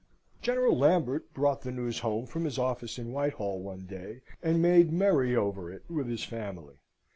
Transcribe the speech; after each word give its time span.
General 0.41 0.75
Lambert 0.75 1.31
brought 1.31 1.61
the 1.61 1.71
news 1.71 1.99
home 1.99 2.25
from 2.25 2.43
his 2.45 2.57
office 2.57 2.97
in 2.97 3.11
Whitehall 3.11 3.59
one 3.59 3.81
day, 3.85 4.21
and 4.41 4.59
made 4.59 4.91
merry 4.91 5.35
over 5.35 5.71
it 5.71 5.83
with 5.91 6.07
his 6.07 6.23
family. 6.23 6.77